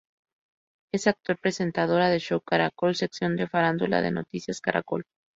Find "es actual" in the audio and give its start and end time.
0.91-1.37